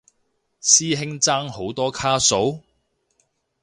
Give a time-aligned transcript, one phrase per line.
[0.63, 2.63] 師兄爭好多卡數？